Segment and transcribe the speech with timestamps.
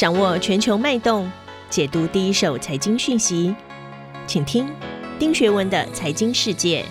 [0.00, 1.30] 掌握全球脉动，
[1.68, 3.54] 解读第一手财经讯息，
[4.26, 4.66] 请听
[5.18, 6.86] 丁学文的财经世界。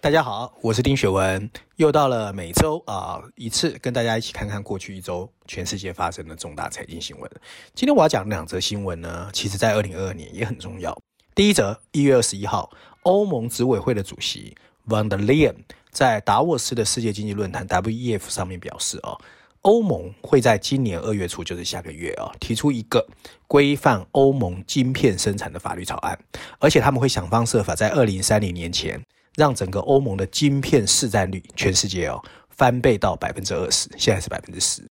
[0.00, 7.30] 大家好，我是丁学文，又到了每周啊一次跟大家一起看看过去一周全世界发生的重大财经新闻。
[7.72, 11.00] 今天我要讲两则新闻呢，其实在二零二二年也很重要。
[11.36, 12.68] 第一则，一月二十一号，
[13.04, 14.56] 欧盟执委会的主席
[14.88, 15.54] Vandeleen
[15.92, 19.16] 在达沃斯的世界经济论坛 WEF 上面表示啊，
[19.60, 23.06] 欧盟会在今年二月初，就是下个月啊，提出一个
[23.46, 26.18] 规范欧盟晶片生产的法律草案，
[26.58, 29.00] 而且他们会想方设法在二零三零年前。
[29.34, 34.86] 让整个欧盟的晶片市占率，全世界哦翻倍到百分之二十，现在是百分之十。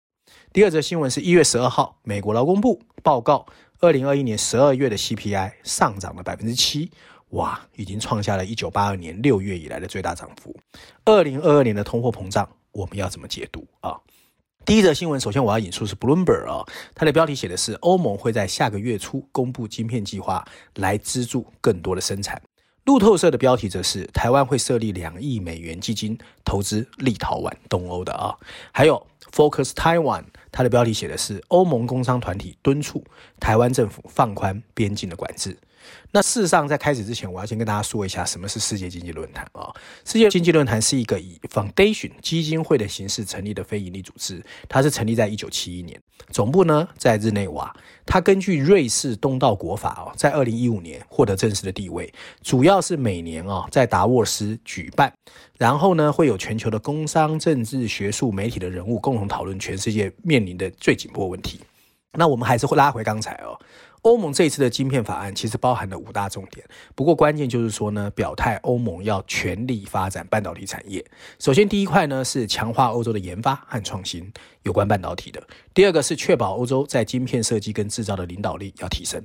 [0.50, 3.44] 第二则新闻是一月十二号，美国劳工部报告，
[3.80, 6.90] 二零二一年十二月的 CPI 上涨了百分之七，
[7.30, 10.54] 哇，已经创下了一九八二年六月以来的最大涨幅。
[11.04, 13.96] 二零二二年的通货膨胀，我们要怎么解读啊？
[14.64, 20.44] 第一则新闻，首先我要引述是 Bloomberg 啊，它的标题写的是欧盟会在下个月初公布晶片计划，
[20.76, 22.40] 来资助更多的生产。
[22.84, 28.36] 路透社的标题则是台湾会设立两亿美元基金投资立陶宛、东欧的啊，
[28.72, 33.04] 还有 Focus Taiwan，它的标题写的是欧盟工商团体敦促
[33.38, 35.56] 台湾政府放宽边境的管制。
[36.12, 39.72] 那事实上，在开始之前，我要先跟大家说一下什么是世界经济论坛啊。
[40.04, 46.00] 世界经济论坛是一个以 Foundation 基金会的形式成立的非营利组织，它是成立在一九七一年，
[46.30, 47.74] 总部呢在日内瓦。
[48.04, 55.12] 它根据瑞士东道国法哦，在二零一五年获得正式的地位，主要是每年啊在达沃斯举办，
[55.58, 61.60] 然后呢会有全球的工商、政治、学术、媒体的人物共同讨论全世界面临的最紧迫问题。
[62.18, 63.56] 那我们还是会拉回刚才哦。
[64.02, 71.04] 欧盟这次的晶片法案其实包含了五大重点，不过关键就是说呢，表态欧盟要全力发展半导体产业。
[71.38, 75.38] 首先，第一块呢是强化欧洲的研发和创新，有关半导体的；
[75.74, 79.20] 第二个是确保欧洲在晶片设计跟制造的领导力要提升；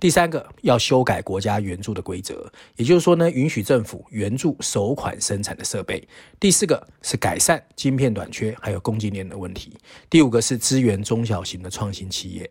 [0.00, 6.00] 第三个要修改国家援助的规则，也就是说呢，允许政府援助首款生产的设备；
[6.40, 9.70] 第四个是改善晶片短缺还有供应链的问题；
[10.10, 12.50] 第五个是支援中小型的创新企业。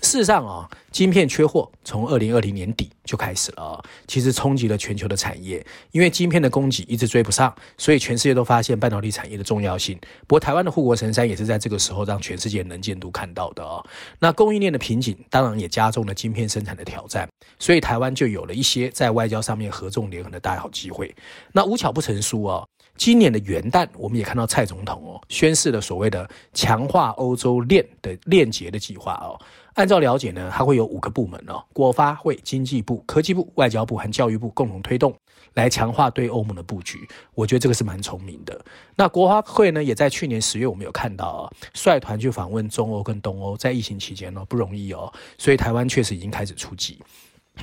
[0.00, 9.98] 事实上啊，晶片缺货从二零二零年底就开始了，其实冲击了全球的产业，因为晶片的供给一直追不上，所以全世界都发现半导体产业的重要性。
[10.26, 13.84] 不过，台湾的护国神山也是在这个时候让全世界能见度看到的啊。
[14.20, 17.28] 那供应链的瓶颈当然也加重了晶片生产的挑战，
[17.58, 21.14] 所以台湾就有了一些在外交上面合纵连横的大好机会。
[21.52, 22.64] 那无巧不成书啊。
[22.96, 29.38] 今年的元旦，我们也看到蔡总统哦宣示了所谓的强化欧洲链的链接的计划哦。
[29.74, 35.14] 按照了解呢，它会有五个部门哦：国发会、经济部、科技部、外交部和教育部共同推动，
[35.54, 37.08] 来强化对欧盟的布局。
[37.34, 38.60] 我觉得这个是蛮聪明的。
[38.96, 46.98] 那国发会呢，也在去年十月我们有看到啊，率团去访问中欧跟东欧，在疫情期间哦不容易哦，所以台湾确实已经开始出击。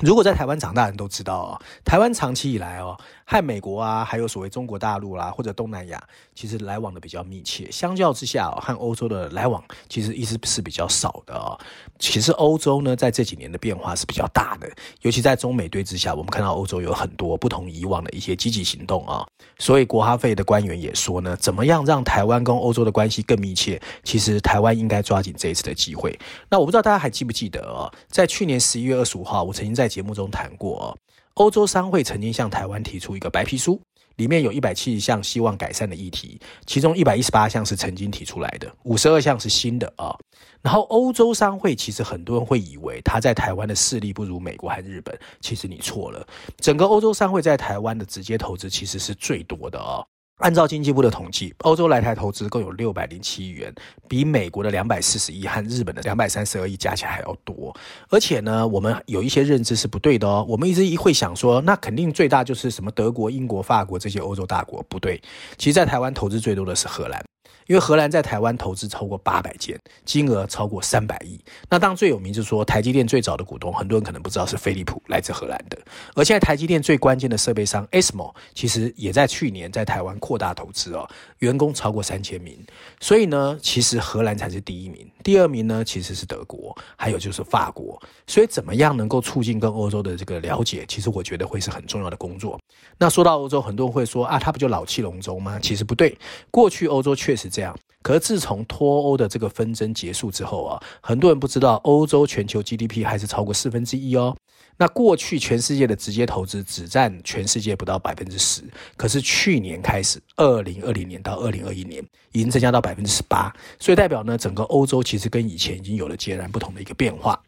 [0.02, 7.72] 如果在台湾长大人都知道啊，台湾长期以来哦，和美国啊，还有所谓中国大陆啦，或者东南亚，其实来往的比较密切。
[7.72, 11.58] 相较之下，和欧洲的来往其实一直是比较少的啊。
[11.98, 14.70] 其实欧洲呢，在这几年的变化是比较大的，
[15.02, 19.26] 尤其在中美对峙下，我们看到欧洲有很多不同以往的一些积极行动啊。
[19.58, 23.82] 所以国哈费的官员也说呢，怎么样让台湾跟欧洲的关系更密切？
[24.04, 26.18] 其实台湾应该抓紧这一次的机会。
[26.50, 30.97] 那我不知道大家还记不记得啊，在去年十一月二十五号，我曾经在在节目中谈过，
[31.35, 33.79] 欧洲商会曾经向台湾提出一个白皮书，
[34.16, 40.18] 里面有一百七十项希望改善的议题，其中一百一十八项是曾经提出来的，五十二项是新的啊。
[40.63, 50.03] 然后欧洲商会其实很多人会以为他在台湾的势力不如美国和日本，其实你错了，整个欧洲商会在台湾的直接投资其实是最多的啊。
[50.40, 53.73] 按照经济部的统计，欧洲来台投资共有六百零七亿元，
[54.07, 57.73] 比美国的两百四十亿和日本的两百三十二亿加起来还要多。
[58.09, 60.46] 而且呢，我们有一些认知是不对的哦。
[60.50, 65.22] 我们一直会想说，那肯定最大就是什么德国、英国、法国这些欧洲大国，不对。
[65.57, 67.23] 其实，在台湾投资最多的是荷兰。
[67.67, 71.40] 因为荷兰在台湾投资超过八百件，金额超过三百亿。
[71.70, 75.78] 那当最有名就是说，台积电最早的股东，很多人可能不知道是飞利浦，来自荷兰的。
[76.14, 81.09] 而现在台积电最关键的设备商 ASML，其实也在去年在台湾扩大投资哦，
[81.40, 82.56] 员工超过三千名。
[83.00, 88.00] 所以呢，其实荷兰才是第一名，第二名呢其实是德国，还有就是法国。
[88.28, 92.59] 所以怎么样能够促进跟欧洲的这个了解，其实我觉得会是很重要的工作。
[93.00, 95.59] 那说到欧洲，很多人会说啊，它不就老气龙舟吗？
[95.59, 96.16] 其实不对，
[96.52, 97.50] 过去欧洲确实。
[97.55, 104.35] 这样，可是自从脱欧的这个纷争结束之后啊，很多人不知道欧洲全球 GDP 还是超过四分之一哦。
[104.78, 108.61] 那过去全世界的直接投资只占全世界不到百分之十，
[108.97, 112.03] 可是去年开始，二零二零年到二零二一年
[112.34, 113.49] 已经增加到百分之十八，
[113.79, 117.41] 所以代表呢，整个欧洲其实跟以前已经有了截然不同的一个变化。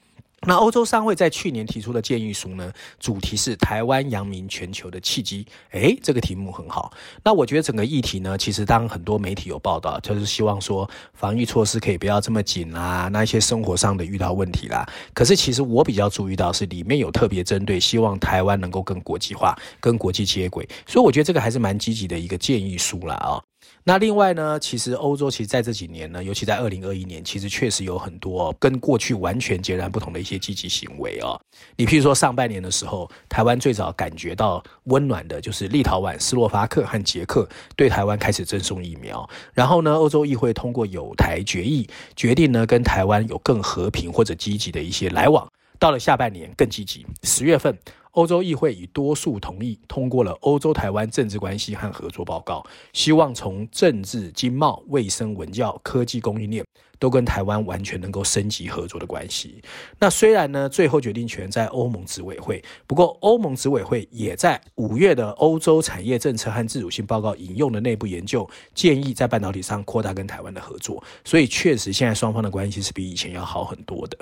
[0.46, 5.46] 那欧洲商会在去年提出的建议书呢，主题是台湾扬名全球的契机。
[5.72, 6.94] 诶，这个题目很好。
[7.24, 14.88] 那我觉得整个议题呢，其实当很多媒体有报道，就是希望说防疫措施可以不要这么紧啦，那一些生活上的遇到问题啦。
[15.14, 20.70] 可是其实我比较注意到是里面有特别针对，希望台湾能够更国际化、跟国际接轨。
[20.86, 23.42] 所以我觉得这个还是蛮积极的一个建议书啦啊。
[23.88, 31.40] 那另外呢，其实欧洲其实在这几年呢，尤其在二零二一年，其实确实有很多跟过去完全截然不同的一些积极行为哦。
[31.78, 37.48] 你譬如说上半年的时候，台湾最早感觉到温暖的就是立陶宛、斯洛伐克和捷克
[37.78, 45.48] 对台湾开始赠送疫苗，然后呢，欧洲议会通过有台决议，决定呢跟台湾有更和平或者积极的一些来往。
[45.80, 47.74] 到了下半年更积极，十月份。
[48.18, 56.66] 欧洲议会以多数同意通过了《欧洲台湾政治关系和合作报告》，希望从政治、经贸、卫生、文教、科技、供应链
[56.98, 59.62] 都跟台湾完全能够升级合作的关系。
[60.00, 71.04] 那虽然呢，最后决定权在欧盟执委会，不过欧盟执委会也在五月的欧洲产业政策和自主性报告引用的内部研究，建议在半导体上扩大跟台湾的合作。
[71.24, 74.18] 所以确实，现在双方的关系是比以前要好很多的。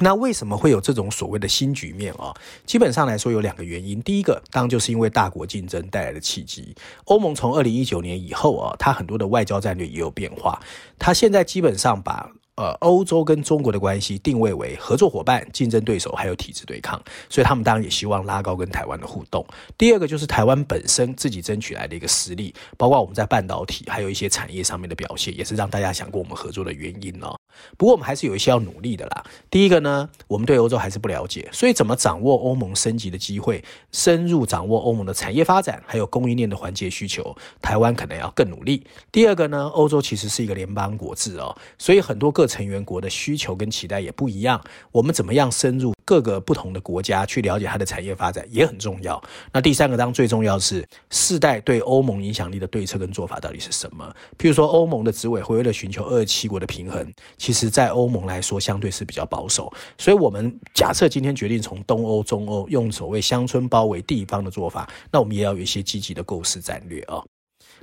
[0.00, 2.34] 那为什么会有这种所谓的新局面啊？
[2.66, 4.02] 基本上来说有两个原因。
[4.02, 6.74] 第一个当然就是因为大国竞争带来的契机。
[7.04, 10.60] 欧盟从二零一九年以后啊，它很多的外交战略也有变化。
[10.98, 19.44] 它现在基本上把呃，欧洲跟中国的关系定位为合作伙伴、竞争对手，还有体制对抗，所以他们当然也希望拉高跟台湾的互动。
[19.76, 27.34] 第二个就是台湾本身自己争取来的一个实力，包括我们在半导体还有一些产业上面的表现，也是让大家想跟我们合作的原因哦。
[27.78, 29.24] 不过我们还是有一些要努力的啦。
[29.48, 38.86] 第一个呢，我们对欧洲还是不了解，所以怎么掌握欧盟升级的机会，深入掌握欧盟的产业发展，还有供应链的环节需求，台湾可能要更努力。
[39.10, 42.34] 第二个呢，欧洲其实是一个联邦国制哦，所以很多。
[42.34, 44.60] 各成员国的需求跟期待也不一样，
[44.90, 49.22] 我们怎么样深入各个不同的国家去了解它的产业发展也很重要。
[49.52, 54.04] 那第三个当最重要是世代对欧盟影响力的对策跟做法到底是什么？
[54.38, 59.72] 譬如说欧盟的执委会为了寻求二七国的平衡，其实在欧盟来说相对是比较保守。
[59.96, 67.22] 所以我们假设今天决定从东欧、中欧用所谓乡村包围地方的做法，那我们也要有一些积极的构思战略啊。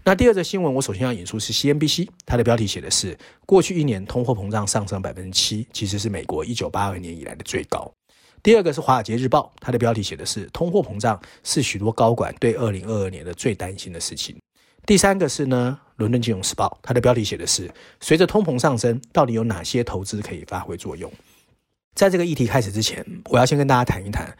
[0.04, 3.16] 那第二则新闻，我首先要引述是 CNBC，它的标题写的是
[3.46, 7.92] 过去一年通货膨胀上升百分之七，其实是美国一九八二年以来的最高。
[8.44, 14.36] 第二个是华尔街日报，它的标题写的是通货膨胀是许多高管对二零二二年的最担心的事情。
[14.86, 21.12] 第三个是呢，伦敦金融时报，它的标题写的是随着通膨上升，到底有哪些投资可以发挥作用？
[21.94, 24.36] 在这个议题开始之前，我要先跟大家谈一谈，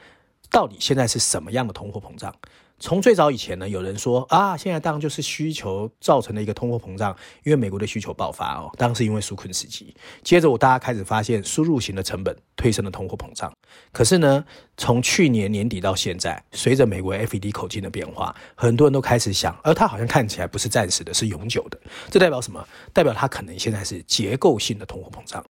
[0.50, 2.34] 到底现在是什么样的通货膨胀？
[2.82, 9.96] 从最早以前呢，有人说啊，现在当然就是需求造成的一个通货膨胀，因为美国的需求爆发哦，当然是因为纾困时期。
[10.24, 13.54] 接着我大家开始发现输入型的成本推升了通货膨胀。
[13.92, 14.44] 可是呢，
[14.78, 21.80] 从去年年底到现在，随着美国 FED 口径的变化，很多人都开始想，而它好像看起来不是暂时的，是永久的。
[22.10, 22.68] 这代表什么？
[22.92, 25.46] 代表它可能现在是结构性的通货膨胀。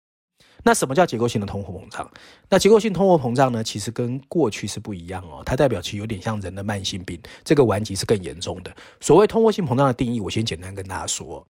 [0.64, 2.10] 那什么叫结构性的通货膨胀？
[2.50, 3.64] 那结构性通货膨胀呢？
[3.64, 8.72] 其实跟过去是不一样哦，它代表其实有点像人的慢性病，这个顽疾是更严重的。
[9.00, 11.46] 所谓通货性膨胀的定义，我先简单跟大家说。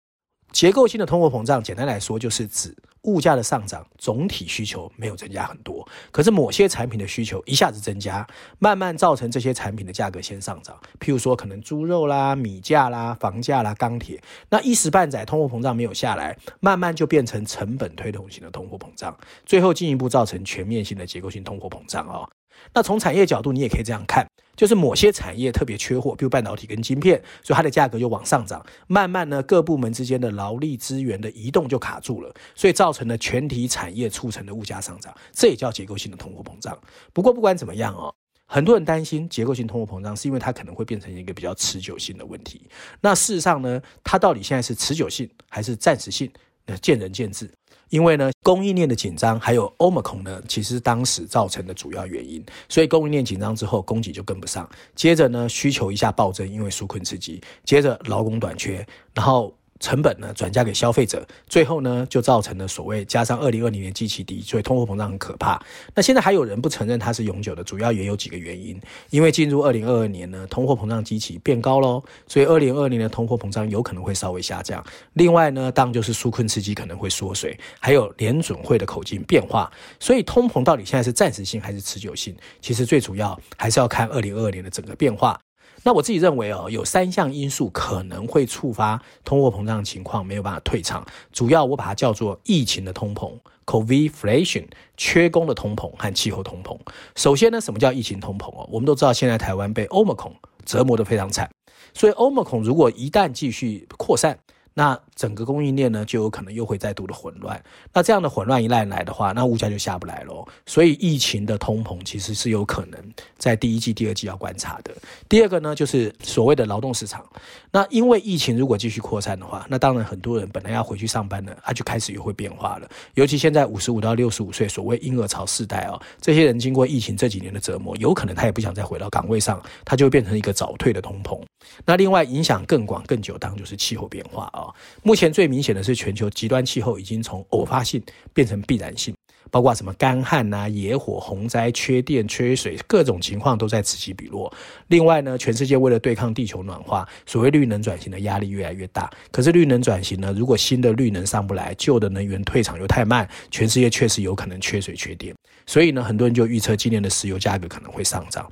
[0.51, 8.27] 结构性的通货膨胀，简单来说就是指物价的上涨，总体需求没有增加很多，可是某些产品的需求一下子增加，
[8.59, 10.77] 慢慢造成这些产品的价格先上涨。
[10.99, 22.29] 譬如说，可能猪肉啦、米价啦、房价啦、钢铁，那一时半载通货膨胀没有下来，慢慢就变成成本推动型的通货膨胀，最后进一步造成全面性的结构性通货膨胀哦。
[22.73, 24.27] 那从产业角度，你也可以这样看。
[24.55, 28.63] 就是某些产业特别缺货，比如半导体跟晶片，所以它的价格就往上涨。
[28.87, 36.77] 慢慢呢，各部门之间的劳力资源的移动就卡住了，所以造成了全体产业促成的物价上涨，这也叫结构性的通货膨胀。
[37.13, 38.13] 不过不管怎么样哦，
[38.45, 42.69] 很多人担心结构性通货膨胀是因为它可能会变成一个比较持久性的问题。
[42.99, 46.31] 那事实上呢，它到底现在是持久性还是暂时性？
[46.65, 47.49] 那见仁见智。
[47.91, 52.43] 因为呢，供应链的紧张还有欧美恐呢，其实当时造成的主要原因。
[52.69, 54.67] 所以供应链紧张之后，供给就跟不上。
[54.95, 57.41] 接着呢，需求一下暴增，因为纾困刺激。
[57.65, 65.61] 接着劳工短缺，然后成本呢转嫁给消费者，最后呢就造成了所谓加上二零二零年基期低，所以通货膨胀很可怕。
[65.93, 68.79] 那现在还有人不承认它是永久的，主要也有几个原因。
[69.09, 74.81] 因为进入二零二二年呢，通货膨胀基期变高喽，所以二零二零年的通货膨胀有可能会稍微下降。
[75.13, 79.71] 另外呢，当然就是纾困刺激可能会缩水，还有联准会的口径变化。
[79.99, 82.35] 所以通膨到底现在是暂时性还是持久性？
[82.61, 85.39] 其实最主要还是要看二零二二年的整个变化。
[85.83, 91.05] 那我自己认为哦，有三项因素可能会触发通货膨胀情况没有办法退场。
[91.31, 93.31] 主要我把它叫做疫情的通膨
[93.65, 96.77] （Covidflation）、缺工的通膨和气候通膨。
[97.15, 98.67] 首先呢，什么叫疫情通膨哦？
[98.71, 100.33] 我们都知道现在台湾被 Omicron
[100.65, 101.49] 折磨得非常惨，
[101.93, 104.37] 所以 Omicron 如果一旦继续扩散，
[104.73, 107.61] 那整个供应链呢，就有可能又会再度的混乱。
[107.93, 110.47] 那这样的混乱一来来的话，那物价就下不来了。
[110.65, 112.99] 所以疫情的通膨其实是有可能
[113.37, 114.91] 在第一季、第二季要观察的。
[115.27, 117.25] 第二个呢，就是所谓的劳动市场。
[117.69, 122.89] 那因为疫情如果继续扩散的话，那当然很多人本来要回去上班的，他就开始又会变化了。
[123.15, 131.41] 尤其现在五十五到六十五岁，所谓婴儿潮世代哦，这些人经过疫情这几年的折磨，有可能他也不想再回到岗位上，他就会变成一个早退的通膨。
[131.85, 134.60] 那另外影响更广更久，当就是气候变化啊。
[135.03, 138.01] 目前最明显的是全球极端气候已经从偶发性
[138.33, 139.15] 变成必然性，
[139.49, 144.51] 包括什么干旱啊、野火、洪灾、缺电、缺水，各种情况都在此起彼落。
[144.87, 149.09] 另外呢，全世界为了对抗地球暖化，所谓绿能转型的压力越来越大。
[149.31, 155.35] 可是绿能转型呢，如果新的绿能上不来，旧的能源退场又太慢，全世界确实有可能缺水缺电。
[155.65, 158.51] 所以呢，很多人就预测今年的石油价格可能会上涨。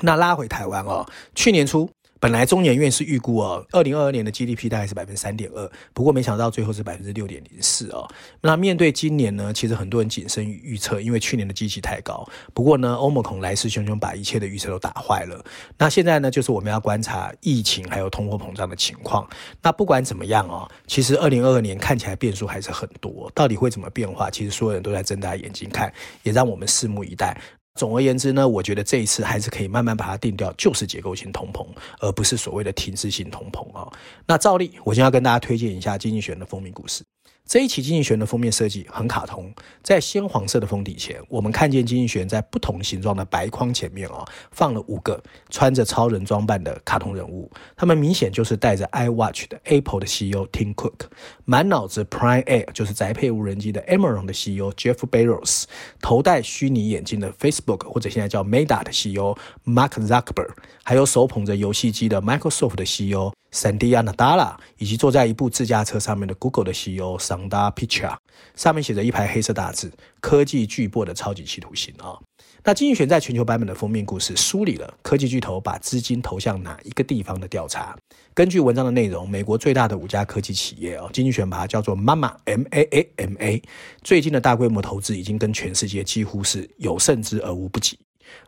[0.00, 1.88] 那拉回台湾哦，去年初。
[2.22, 8.08] 本来中研院是预估哦，二零二二年的 GDP 大概是百分之三点二，不过没想到最后是百分之六点零四哦。
[8.40, 12.24] 那面对今年呢，其实很多人谨慎预测，因为去年的基期太高。
[12.54, 15.44] 不过呢，欧盟恐来势汹汹，把一切的预测都打坏了。
[15.76, 19.28] 那现在呢，就是我们要观察疫情还有通货膨胀的情况。
[19.60, 24.30] 那不管怎么样哦，其实二零二二年看起来变数还是很多，到底会怎么变化？
[24.30, 27.36] 其实所有人都在睁大眼睛看，也让我们拭目以待。
[27.74, 31.66] 总而言之呢，我觉得这一次还是可以慢慢把它定掉，就是结构性通膨，
[32.00, 33.90] 而不是所谓的停滞性通膨啊。
[34.26, 37.02] 那照例，我先要跟大家推荐一下《经济学人》的封面故事。
[37.44, 51.08] 这一期《经济学》的封面设计很卡通，在鲜黄色的封底前，我们看见《经济学》在不同形状的白框前面哦，放了五个穿着超人装扮的卡通人物，他们明显就是戴着 iWatch 的 Apple 的 CEO Tim Cook，
[51.44, 55.64] 满脑子 Prime Air 就是宅配无人机的 Amazon 的 CEO Jeff Bezos，
[56.00, 63.30] 头戴虚拟眼镜的 Facebook 或者现在叫 Meta 的 CEO Mark Zuckerberg，还有手捧着游戏机的 Microsoft 的 CEO。
[63.52, 68.16] Sandy Anadala，以及坐在一部自驾车上面的 Google 的 CEO Sundar Pichai，
[68.56, 72.18] 上面写着一排黑色大字“科技巨擘的超级企图心”啊。
[72.64, 77.96] 那经济学在全球版本的封面故事梳理了科技巨头把资金投向哪一个地方的调查。
[78.34, 83.62] 根据文章的内容，美国最大的五家科技企业哦，经济学把它叫做 Mama M A A M A，
[84.02, 87.98] 最近的大规模投资已经跟全世界几乎是有胜之而无不及。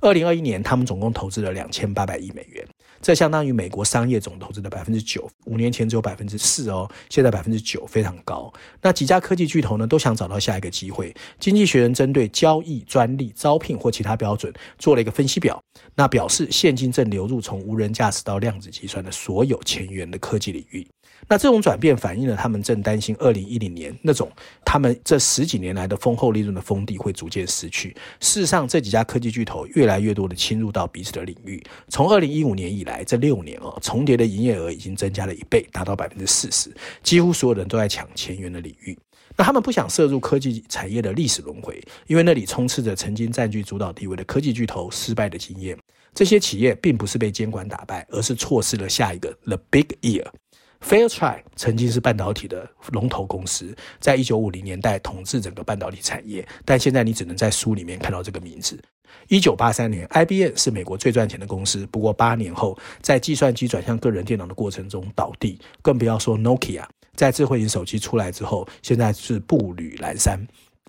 [0.00, 2.63] 二零二一年，他们总共投资了两千八百亿美元，
[3.04, 5.30] 这相当于美国商业总投资的百分之九。
[5.44, 8.50] 五年前只有百分之四哦，现在百分之九，非常高。
[8.80, 11.14] 那几家科技巨头呢，都想找到下一个机会。
[11.38, 15.62] 经济学人针对交易、专利、招聘或其他标准做了一个分析表，
[15.94, 20.86] 那表示现金正流入从无人驾驶到量子计算的所有前沿的科技领域。
[21.28, 24.30] 那这种转变反映了他们正担心二零一零年那种
[24.64, 27.90] 他们这十几年来的丰厚利润的封地会逐渐失去。
[28.20, 31.62] 事实上，这几家科技巨头越来越多的侵入到彼此的领域。
[31.88, 36.74] 从二零一五年以来，这六年哦，重叠的营业额已经增加了一倍，达到百分之四十。
[37.02, 38.96] 几乎所有人都在抢前沿的领域。
[39.36, 45.76] 那他们不想涉入科技产业的历史轮回，因为那里充斥着曾经占据主导地位的科技巨头失败的经验。
[46.14, 50.24] 这些企业并不是被监管打败，而是错失了下一个 The Big Year。
[50.86, 58.78] Fairchild 曾经是半导体的龙头公司，在一九五零年代统治整个半导体产业，但现在你只能在书里面看到这个名字。
[59.28, 70.38] 一九八三年，IBM 是美国最赚钱的公司，不过八年后，在计算机转向个人电脑的过程中倒地，更不要说 Nokia，在智慧型手机出来之后，现在是步履蹒跚。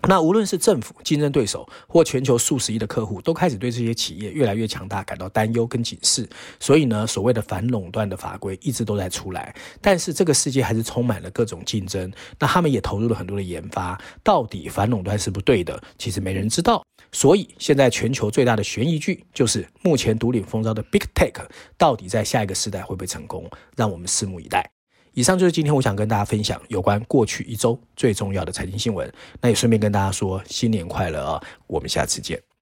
[0.08, 6.28] 那无论是政府、竞争对手或全球数十亿的客户，都开始对这些企业越来越强大感到担忧跟警示。
[6.60, 9.56] 所以呢，所谓的反垄断的法规一直都在出来。
[9.82, 12.12] 但是这个世界还是充满了各种竞争。
[12.40, 14.00] 那他们也投入了很多的研发。
[14.24, 16.84] 到底反垄断是不对的，其实没人知道。
[17.12, 21.46] 所以现在全球最大的悬疑剧就是目前独领风骚的 Big Tech，
[21.78, 23.50] 到底在下一个时代会不会成功？
[23.76, 24.75] 让我们拭目以待。
[25.16, 29.12] 以上就是今天我想跟大家分享有关过去一周最重要的财经新闻。
[29.42, 31.44] 那也顺便跟大家说新年快乐啊！
[31.68, 32.55] 我们下次见。